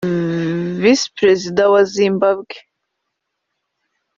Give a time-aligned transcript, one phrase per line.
[0.81, 2.55] Visi Perezida wa Zimbabwe